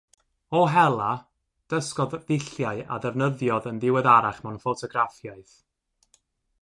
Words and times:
O 0.59 0.61
hela, 0.75 1.09
dysgodd 1.73 2.15
ddulliau 2.29 2.81
a 2.95 2.99
ddefnyddiodd 3.03 3.69
yn 3.73 3.83
ddiweddarach 3.85 4.43
mewn 4.47 4.61
ffotograffiaeth. 4.67 5.55